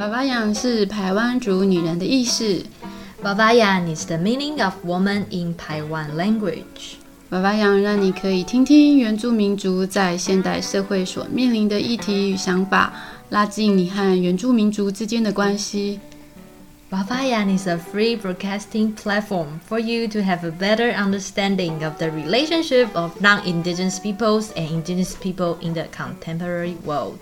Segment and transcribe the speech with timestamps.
[0.00, 2.64] 爸爸养是台湾族女人的意思。
[3.22, 6.94] 爸爸养 is the meaning of woman in Taiwan language。
[7.28, 12.94] 爸爸养让你可以听听原住民族在现代社会所面临的议题与想法，
[13.28, 16.00] 拉近你和原住民族之间的关系。
[16.90, 22.88] bavayan is a free broadcasting platform for you to have a better understanding of the relationship
[22.94, 27.18] of non-indigenous peoples and indigenous people in the contemporary world.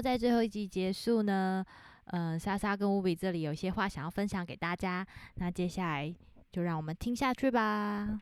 [0.00, 1.64] 在最后一集结束呢，
[2.06, 6.14] 嗯，莎莎跟乌比这里有些话想要分享给大家，那接下来
[6.50, 8.20] 就让我们听下去吧。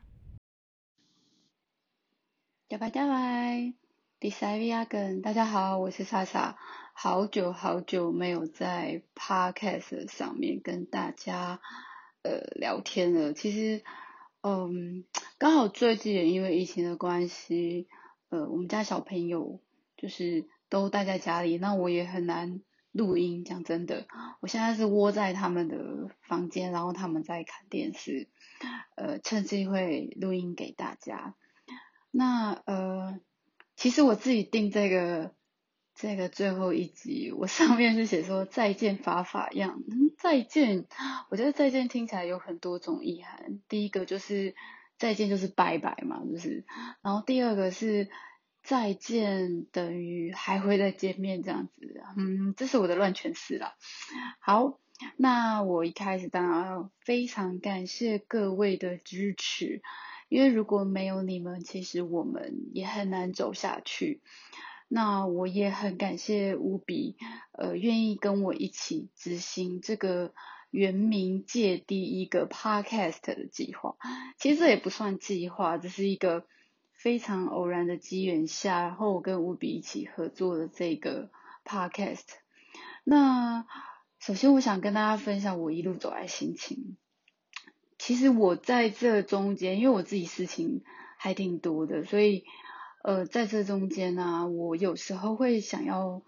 [2.67, 3.73] 拜拜拜拜，
[4.19, 6.57] 迪塞维亚根，大家好，我是莎莎，
[6.93, 11.59] 好久好久没有在 Podcast 上面跟大家
[12.23, 13.33] 呃聊天了。
[13.33, 13.83] 其实，
[14.41, 15.05] 嗯，
[15.37, 17.87] 刚好最近因为疫情的关系，
[18.29, 19.61] 呃，我们家小朋友
[19.95, 20.47] 就是。
[20.69, 23.43] 都待在家里，那我也很难录音。
[23.43, 24.05] 讲真的，
[24.39, 28.27] 我现在是窝在他们的房间，然后他们在看电视，
[28.95, 31.33] 呃，趁机会录音给大家。
[32.11, 33.19] 那呃，
[33.75, 35.33] 其实我自己定这个
[35.95, 39.81] 这个最后一集，我 上面是写说再见法法样，
[40.17, 40.85] 再见。
[41.29, 43.59] 我觉得再见听起来有很多种意涵。
[43.67, 44.53] 第一个就是
[44.97, 46.63] 再见就是拜拜嘛，就是。
[47.01, 48.07] 然后第二个是。
[48.61, 53.75] 再见等于还会再见面这样子，嗯，这是我的乱诠释啦。
[54.39, 54.77] 好，
[55.15, 59.81] 那我一开始当然要非常感谢各位的支持，
[60.27, 64.21] 因为如果没有你们，其实我们也很难走下去。
[64.87, 67.15] 那我也很感谢无比，
[67.53, 70.33] 呃，愿意跟我一起执行这个
[70.69, 73.95] 原名界第一个 podcast 的计划。
[74.37, 76.45] 其实这也不算计划，这是一个。
[77.01, 81.29] 非常偶然的机缘下，然后我跟吴比一起合作的这个
[81.63, 82.25] podcast。
[83.05, 83.65] 那
[84.19, 86.97] 首先我想跟大家分享我一路走来心情。
[87.97, 90.83] 其实我在这中间，因为我自己事情
[91.17, 92.43] 还挺多的，所以
[93.01, 96.21] 呃在这中间呢，我有时候会想要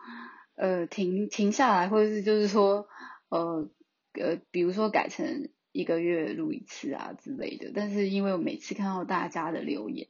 [0.55, 2.87] 呃停停下来，或者是就是说
[3.27, 3.69] 呃
[4.13, 7.73] 呃，比如说改成一个月录一次啊之类的。
[7.75, 10.07] 但是因为我每次看到大家的留言。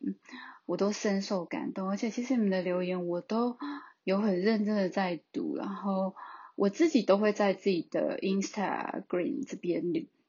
[0.66, 3.57] 我都深受感动，而且其实你们的留言我都
[4.03, 6.16] 有很认真的在读，然后
[6.55, 9.83] 我自己都会在自己的 Instagram 这边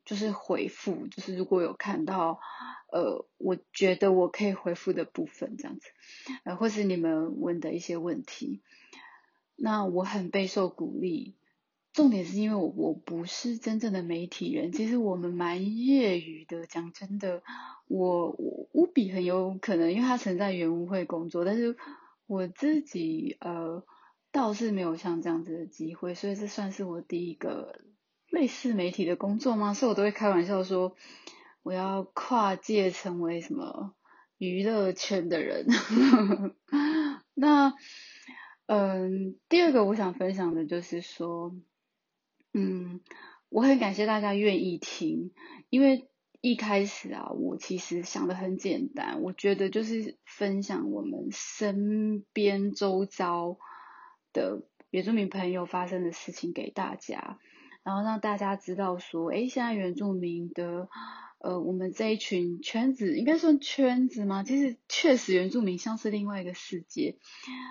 [0.04, 2.40] 就是回复，就是如果有看到
[2.92, 5.88] 呃，我觉得我可以回复的部分这样子，
[6.44, 8.60] 呃，或是你们问的一些问题，
[9.56, 11.36] 那我很备受鼓励。
[11.92, 16.66] 重点是因为我我不是真正的媒体人，其实我们蛮业余的。
[16.66, 17.42] 讲真的，
[17.86, 21.76] 我我乌比很有可能，因为他曾在原物会工作，但是
[22.26, 23.84] 我自己呃
[24.30, 27.82] 倒是没有像这样子的机会，所以这算是我第一个
[28.30, 29.74] 类似媒体的工作吗？
[29.74, 30.96] 所以我都会开玩笑说，
[31.62, 33.94] 我要跨界成为什么
[34.38, 35.66] 娱乐圈的人。
[37.34, 37.74] 那
[38.64, 41.54] 嗯，第二个我想分享的就是说。
[42.54, 43.00] 嗯，
[43.48, 45.32] 我很感谢大家愿意听，
[45.70, 46.06] 因为
[46.42, 53.56] 一开始啊，我其实想的很简单，我觉得就是分享我们身边周遭
[54.34, 57.38] 的原住民朋友发生的事情给大家，
[57.84, 60.90] 然后让大家知道说，哎，现在原住民的，
[61.38, 64.42] 呃，我们这一群圈子应该算圈子吗？
[64.42, 67.16] 其实确实原住民像是另外一个世界，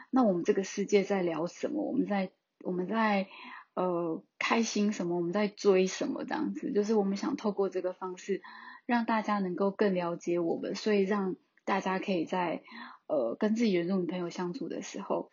[0.09, 1.83] 那我们这个世界在聊什么？
[1.83, 2.31] 我们在
[2.63, 3.27] 我们在。
[3.73, 5.15] 呃，开心什么？
[5.15, 6.25] 我们在追什么？
[6.25, 8.41] 这样子，就是我们想透过这个方式，
[8.85, 12.63] 让大家能够更了解我们，所以让大家可以在
[13.07, 15.31] 呃跟自己原住民朋友相处的时候，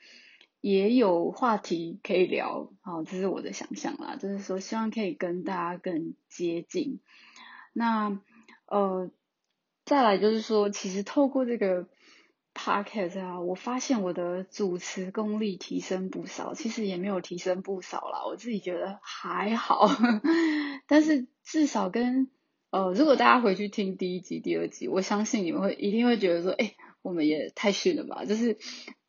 [0.61, 2.73] 也有话题可以聊。
[2.82, 7.00] 好，这是我的想象啦，就是说希望可以跟大家更接近。
[7.73, 8.20] 那
[8.67, 9.11] 呃，
[9.84, 11.88] 再来就是说，其实透过这个。
[12.58, 19.88] Podcast 啊，我发现我的主持功力提升不少，其实也没有提升不少啦，我自己觉得还好，
[20.88, 22.28] 但是至少跟
[22.70, 28.58] 呃，如果大家回去听第一集、第二集，我相信你们会一定会觉得说，哎，我们也太逊了吧，就是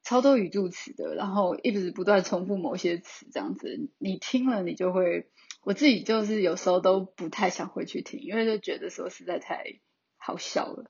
[0.04, 5.28] 超多语助词的，然后一直不断重复某些词这样子，你听了你就会，
[5.64, 9.64] 我自己就是有时候都不太想回去听，因为就觉得说实在太
[10.18, 10.86] 好笑了。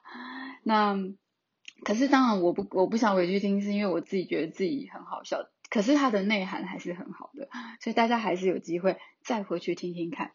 [0.64, 0.96] 那
[1.84, 5.50] 可是当然我不我不想回去听，是因为我自己觉得自己很好笑。
[5.70, 7.48] 可是它的内涵还是很好的，
[7.80, 10.32] 所以大家还是有机会再回去听听看。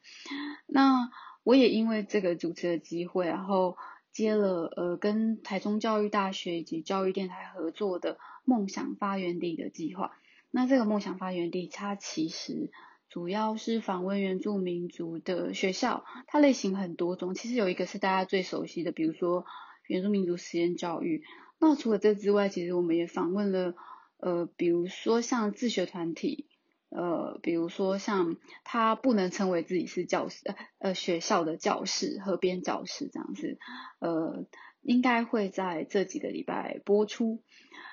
[0.66, 1.10] 那
[1.42, 3.76] 我也因为这个主持的机会，然后
[4.12, 10.12] 接了呃跟台中教育大学以及教育电台合作的梦想发源地的计划。
[10.52, 12.70] 那这个梦想发源地，它其实
[13.10, 17.34] 主要是访问原住民族的学校，它类型很多种。
[17.34, 19.46] 其实有一个是大家最熟悉的，比如说
[19.86, 21.22] 原住民族实验教育。
[21.58, 23.74] 那除了这之外，其实我们也访问了。
[24.16, 26.46] 呃，比如说像自学团体，
[26.88, 33.58] 呃，比如说像他不能称为自己是教师，呃，学校的教室、河边教室这样子，
[33.98, 34.46] 呃，
[34.80, 37.42] 应该会在这几个礼拜播出。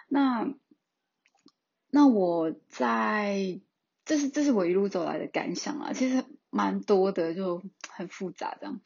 [0.08, 0.54] 那
[1.90, 3.60] 那我在，
[4.06, 8.80] 这是这是我一路走来的感想啊，其实蛮多的，就很复杂这样。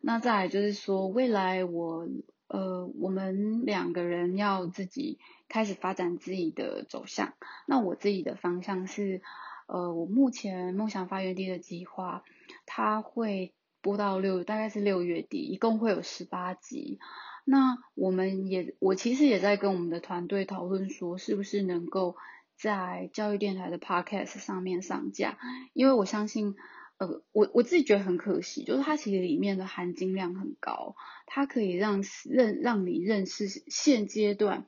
[0.00, 2.08] 那再来就是说，未来我。
[2.48, 5.18] 呃，我们两个人要自己
[5.48, 7.32] 开始发展自己的走向。
[7.66, 9.22] 那我自己的方向是，
[9.68, 12.24] 呃，我目前梦想发源地的计划，
[12.66, 16.98] 它会播到六，大概是六月底，一共会有十八集。
[17.46, 22.16] 那我们也，我其实也在跟我们的团队讨论说，是不是能够
[22.54, 25.38] 在教育电台的 Podcast 上面上架，
[25.72, 26.54] 因为我相信。
[26.98, 30.94] 呃，我我自己觉得很可惜，就是它其实里面的含金量很高，
[31.26, 34.66] 它可以让认让你认识现阶段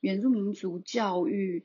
[0.00, 1.64] 原住民族教育，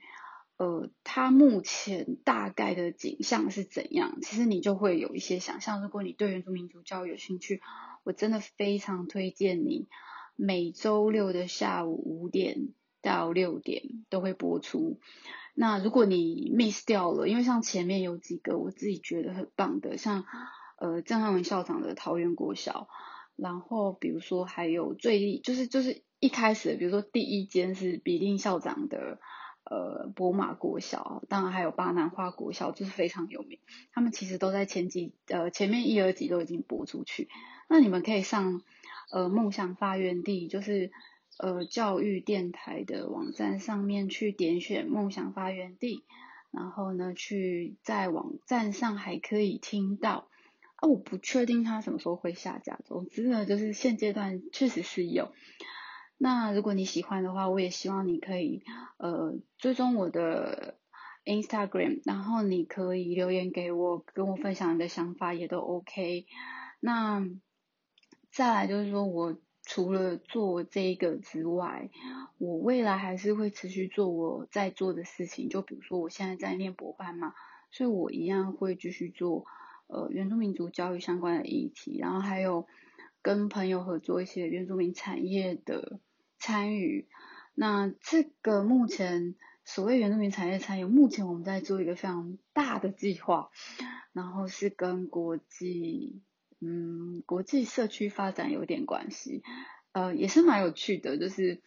[0.57, 5.81] 呃，它目前大概的景象是怎样，其实你就会有一些想象。
[5.81, 7.61] 如果你对原住民族教育有兴趣，
[8.03, 9.87] 我真的非常推荐你，
[10.35, 12.69] 每周六的下午五点
[13.01, 14.99] 到六点都会播出。
[15.53, 20.23] 那如果你 miss 掉了，因为像前面有几个我自己觉得很棒的，像
[20.79, 22.87] 呃郑汉文校长的桃园国小，
[23.35, 29.19] 然后比如说还有最就是就是一开始，比如说第一间是比令校长的
[29.65, 33.59] 呃博马国小，当然还有巴南花国小，就是非常有名。
[33.91, 37.27] 他们其实都在前几呃前面一二集都已经播出去，
[37.67, 38.61] 那你们可以上
[39.11, 40.91] 呃梦想发源地，就是。
[41.39, 46.03] 呃，教育电台的网站上面去点选梦想发源地，
[46.51, 50.27] 然后呢，去在网站上还可以听到。
[50.75, 52.79] 啊，我不确定它什么时候会下架。
[52.85, 55.31] 总之呢，就是现阶段确实是有。
[56.17, 58.63] 那如果你喜欢的话，我也希望你可以
[58.97, 60.77] 呃追踪我的
[61.25, 66.27] Instagram，然后你可以留言给我，跟我分享你的想法也都 OK。
[66.79, 67.25] 那
[68.31, 69.39] 再来就是说我。
[69.63, 71.89] 除了做这个之外，
[72.39, 75.49] 我未来还是会持续做我在做的事情。
[75.49, 77.33] 就比如说，我现在在念博班嘛，
[77.69, 79.45] 所以我一样会继续做
[79.87, 82.67] 呃原住民族教育相关的议题，然后还有
[83.21, 85.99] 跟朋友合作一些原住民产业的
[86.37, 87.07] 参与。
[87.53, 93.51] 那这个目前所谓原住民产业参与，目前我们在做一个非常大的计划，
[94.11, 96.19] 然后是跟国际。
[96.63, 99.41] 嗯，国际社区发展有点关系，
[99.93, 101.59] 呃，也是蛮有趣的，就是，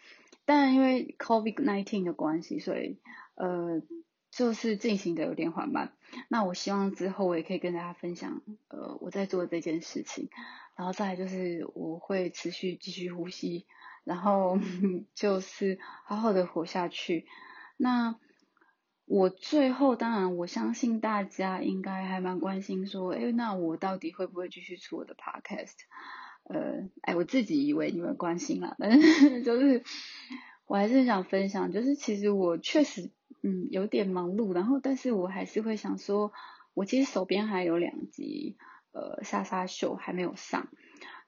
[0.44, 2.98] 但因为 COVID nineteen 的关系，所以
[3.34, 3.82] 呃，
[4.30, 5.92] 就是进行的有点缓慢。
[6.28, 10.30] 那我希望之后我也可以跟大家分享，呃，我在做这件事情，
[10.76, 13.66] 然后再就是我会持续继续呼吸，
[14.04, 14.58] 然后
[15.14, 17.26] 就是好好的活下去。
[17.76, 18.14] 那。
[19.06, 25.74] 我最后当然，我相信大家应该还蛮关心说，哎，那我到底会不会继续出我的 podcast？
[26.44, 29.82] 呃，哎，我自己以为你们关心啦，但是 就是
[30.66, 33.10] 我还是想分享，就是其实我确实
[33.42, 36.32] 嗯有点忙碌，然后但是我还是会想说，
[36.72, 38.56] 我其实手边还有两集
[38.92, 40.68] 呃莎莎秀还没有上，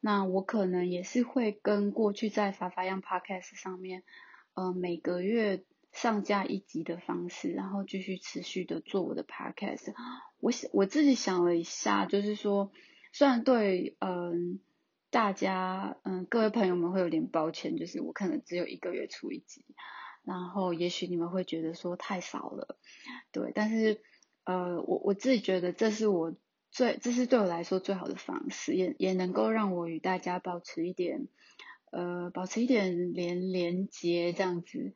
[0.00, 4.02] 那我可能也是会跟过去在法法样 podcast 上面，
[4.54, 5.62] 呃每个月。
[5.96, 9.94] 上架一集的方式，然后继续持续的做我的 podcast。
[10.40, 12.70] 我想我自己想了一下，就是说，
[13.12, 14.60] 虽然对嗯
[15.10, 19.64] 大家嗯各位朋友们会有点抱歉，就是我可能只有一个月出一集，
[20.22, 22.76] 然后也许你们会觉得说太少了，
[23.32, 24.02] 对，但是
[24.44, 26.36] 呃我我自己觉得这是我
[26.70, 31.26] 最这是对我来说最好的方式，也也能够让我与大家保持一点
[31.90, 34.92] 呃保持一点连连接这样子。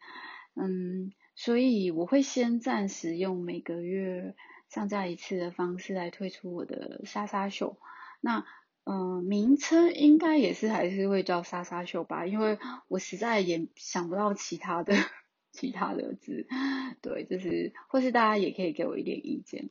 [0.54, 4.35] 嗯，所以我会先暂时用每个月
[4.69, 7.78] 上架一次的方式来推出我的莎莎秀。
[8.21, 8.45] 那
[8.85, 14.95] 嗯，名称应该也是还是会叫莎莎秀吧，因为我实在也想不到其他的
[15.52, 16.47] 其他的字。
[17.00, 19.71] 对，就是或是大家也可以给我一点意见。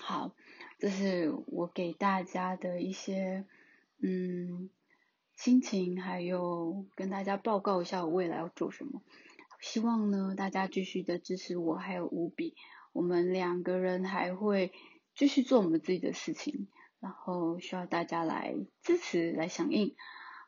[0.00, 0.34] 好，
[0.78, 3.44] 这是我给大家的一些
[4.00, 4.70] 嗯
[5.34, 9.02] 心情，还有跟大家报告一下我未来要做什么。
[9.60, 12.54] 希望呢，大家继续的支持我，还有无比，
[12.92, 14.72] 我们两个人还会
[15.14, 16.68] 继续做我们自己的事情，
[17.00, 19.96] 然后需要大家来支持、来响应。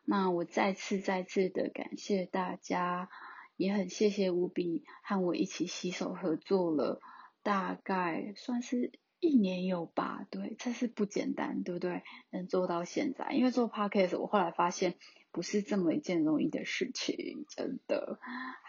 [0.05, 3.09] 那我再次、再次的感谢大家，
[3.57, 6.99] 也很谢谢无比和我一起携手合作了，
[7.43, 8.91] 大概算是
[9.21, 10.27] 一年有吧？
[10.29, 12.03] 对，这是不简单，对不对？
[12.31, 14.95] 能做到现在，因为做 podcast，我后来发现。
[15.33, 18.19] 不是这么一件容易的事情，真的。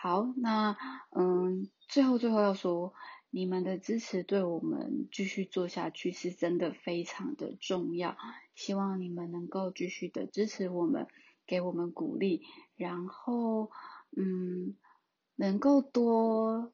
[0.00, 0.76] 好，那
[1.11, 2.94] 嗯，最后最后要说，
[3.30, 8.16] 你们的支持对我们继续做下去是真的非常的重要。
[8.54, 11.09] 希望你们能够继续的支持我们，
[11.49, 12.42] 给我们鼓励，
[12.76, 13.73] 然后
[14.16, 14.76] 嗯，
[15.35, 16.73] 能够多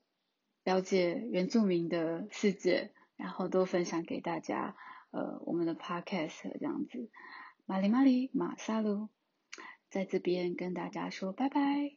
[0.65, 4.75] 了解原住民的世界，然后都分享给大家。
[5.11, 7.11] 呃，我们的 podcast 这样子，
[7.67, 9.09] 马里马里马萨鲁。
[9.91, 11.97] 在这边跟大家说拜拜。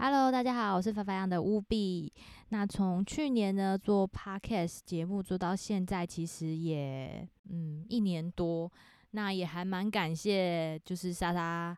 [0.00, 2.12] Hello，大家好，我是发发样的乌比。
[2.50, 7.57] 那从去年呢做 Podcast 节目做到现在，其实也嗯
[7.98, 8.70] 一年多。
[9.10, 11.76] 那也还蛮感谢，就是莎莎。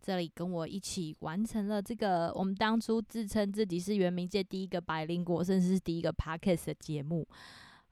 [0.00, 7.26] 这里跟我一起完成了这个，我们当初自称自己是原名界第一个白灵果，甚至是第一个 podcast 的节目。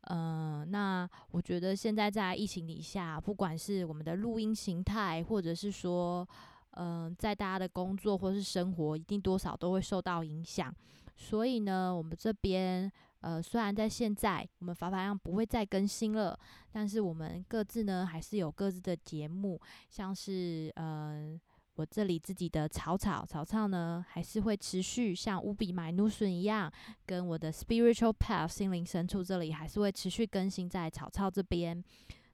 [0.03, 6.27] 嗯，那我觉得现在在疫情底下，不管是我们的录音形态，或者是说，
[6.71, 10.73] 嗯，在大家的工作或是生活，一定多少都会受到影响。
[11.17, 16.39] 所以呢，我们这边，呃，虽然在现在我们法法样不会再更新了，
[16.71, 21.39] 但是我们各自呢还是有各自的节目，像是，呃。
[21.77, 26.73] 我这里自己的草草草草呢，还是会持续像乌比买努笋一样，
[27.05, 31.85] 跟我的 spiritual path 心灵深处这里还是会持续更新在草草这边。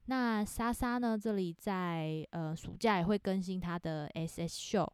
[0.05, 4.89] 那莎莎呢，这里在呃暑假也会更新她的 SS show。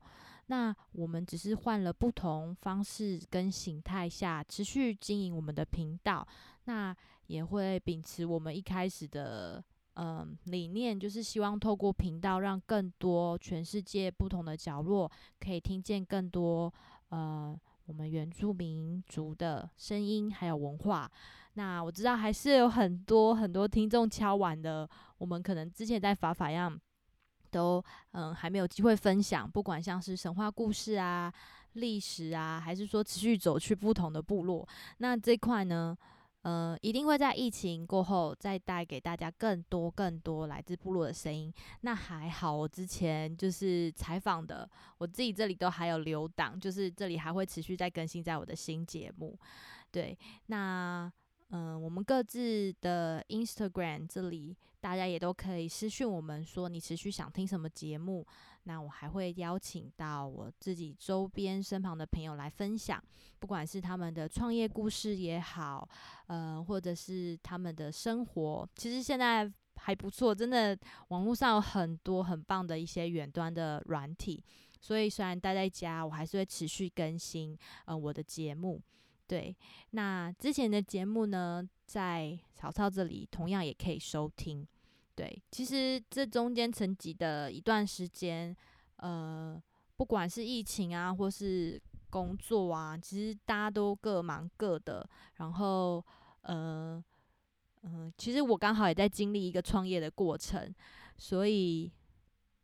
[0.48, 6.26] 那我们只是换了不同方式跟形态下持续经营我们的频道，
[6.64, 6.94] 那
[7.28, 9.64] 也会秉持我们一开始的。
[10.00, 16.72] 嗯，理念就是希望透过频道，让更多全世界不同的角落可以听见更多
[17.08, 21.10] 呃我们原住民族的声音还有文化。
[21.54, 24.88] 那我知道还是有很多很多听众敲完的，
[25.18, 26.80] 我们可能之前在法法样
[27.50, 31.32] 都嗯还没有机会分享，不管像是神话故事啊、
[31.74, 34.66] 历史啊，还是说持续走去不同的部落，
[34.98, 35.96] 那这块呢？
[36.42, 41.52] 呃，一定会在疫情过后再带给大家更多更多来自部落的声音。
[41.80, 44.66] 那还好，我之前就是采访的，
[44.98, 49.36] 我自己这里都还有留档，就是这里还会持续在更新在我的新节目。
[49.90, 51.12] 对，那。
[51.50, 58.26] 嗯，我们各自的 Instagram 这里，大家也都可以私讯我们说你持续想听什么节目，
[58.64, 63.02] 那我还会邀请到我自己周边身旁的朋友来分享，
[63.38, 65.88] 不管是他们的创业故事也好，
[66.26, 70.78] 呃，或者是他们的生活，其实现在还不错，真的
[71.08, 74.44] 网络上有很多很棒的一些远端的软体，
[74.82, 78.78] 所以虽然待在家，我还是会持续更新呃我的节目。
[79.28, 79.54] 对，
[79.90, 84.66] 那之前的节目呢，在曹操这里同样也可以收听。
[85.14, 88.56] 对，其实这中间沉寂的一段时间，
[88.96, 89.62] 呃，
[89.96, 95.08] 不管是疫情啊，或是工作啊，其实大家都各忙各的。
[95.34, 96.02] 然后，
[96.40, 97.04] 呃，
[97.82, 100.74] 嗯，其实我刚好也在经历一个创业的过程，
[101.18, 101.92] 所以。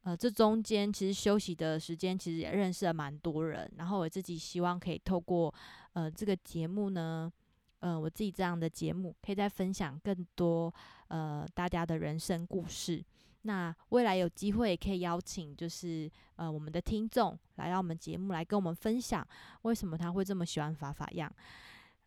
[0.06, 3.72] 呃，这中间其实休息的时间，其实也认识了蛮多人。
[3.78, 5.50] 然后我自己希望可以透过
[5.94, 7.32] 呃这个节目呢，
[7.80, 10.72] 呃我自己这样的节目，可以再分享更多
[11.08, 13.02] 呃大家的人生故事。
[13.42, 19.26] 那未来有机会也可以邀请，就是呃我们的听众来到我们节目来跟我们分享，
[19.62, 21.30] 为什么他会这么喜欢法法样。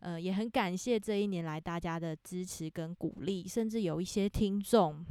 [0.00, 5.04] 呃，也很感谢这一年来大家的支持跟鼓励，甚至有一些听众。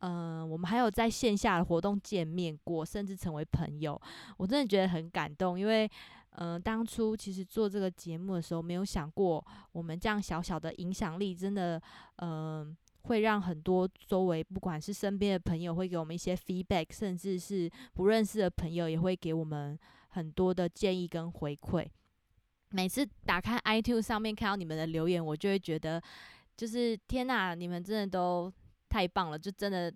[0.00, 4.00] 嗯，我们还有在线下的活动见面过，甚至成为朋友，
[4.36, 5.58] 我真的觉得很感动。
[5.58, 5.90] 因为，
[6.30, 11.80] 嗯，当初其实做这个节目的时候，没有想过我们这样小小的影响力，真的，
[12.16, 19.78] 嗯，会让很多周围不管是身边的朋友会给我们一些 feedback，甚至是不认识的朋友也会给我们
[20.08, 21.86] 很多的建议跟回馈。
[22.70, 26.02] 每次打开 iTunes 上面看到你们的留言，我就会觉得，
[26.56, 28.52] 就是天哪，你们真的都。
[28.88, 29.92] 太棒了，就真的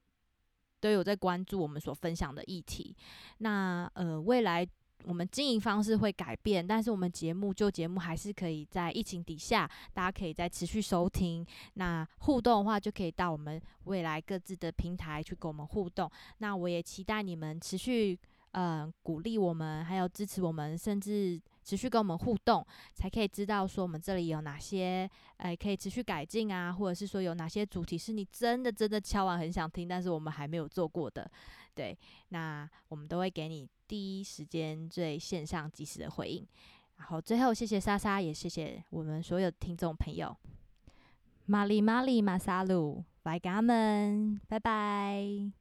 [0.80, 2.94] 都有在关注我们所分享的议题。
[3.38, 4.66] 那呃，未来
[5.04, 11.44] 我们经营方式会改变，但是我们节目就节目还是可以在疫情底下，大家可以再持续收听。
[11.74, 16.10] 那互动的话，就可以到我们未来各自的平台去跟我们互动。
[16.38, 18.18] 那我也期待你们持续。
[18.52, 31.30] 嗯，鼓励我们，还有支持我们，甚至持续跟我们互动，才可以知道说我们这里有哪些，哎，可以持续改进啊，或者是说有哪些主题是你真的真的敲完很想听，但是我们还没有做过的，
[31.74, 31.96] 对，
[32.28, 36.46] 那我们都会给你第一时间最线上及时的回应。
[36.96, 40.36] 然后最后，谢谢莎莎，也谢谢我们所有听众朋友，
[41.46, 45.59] 玛丽玛丽马萨鲁，拜家们，拜拜。